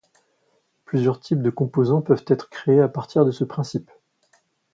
Plusieurs 0.83 1.19
types 1.19 1.43
de 1.43 1.51
composants 1.51 2.01
peuvent 2.01 2.25
être 2.27 2.49
créés 2.49 2.81
à 2.81 2.87
partir 2.87 3.23
de 3.23 3.29
ce 3.29 3.43
principe. 3.43 3.91